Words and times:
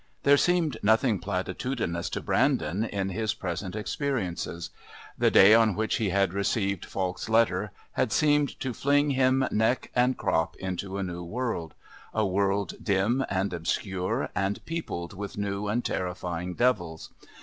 There 0.23 0.35
seemed 0.35 0.77
nothing 0.81 1.19
platitudinous 1.19 2.09
to 2.13 2.21
Brandon 2.21 2.83
in 2.83 3.09
his 3.09 3.35
present 3.35 3.75
experiences. 3.75 4.71
The 5.15 5.29
day 5.29 5.53
on 5.53 5.75
which 5.75 5.97
he 5.97 6.09
had 6.09 6.33
received 6.33 6.85
Falk's 6.85 7.29
letter 7.29 7.69
had 7.91 8.11
seemed 8.11 8.59
to 8.61 8.73
fling 8.73 9.11
him 9.11 9.47
neck 9.51 9.91
and 9.93 10.17
crop 10.17 10.55
into 10.55 10.97
a 10.97 11.03
new 11.03 11.23
world 11.23 11.75
a 12.15 12.25
world 12.25 12.73
dim 12.83 13.23
and 13.29 13.53
obscure 13.53 14.29
and 14.33 14.65
peopled 14.65 15.13
with 15.13 15.37
new 15.37 15.67
and 15.67 15.85
terrifying 15.85 16.55
devils. 16.55 17.11